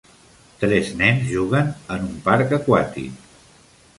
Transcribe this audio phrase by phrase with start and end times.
[0.61, 3.31] Tres nens juguen a un parc aquàtic